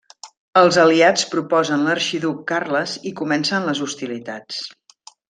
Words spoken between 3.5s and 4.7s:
les hostilitats.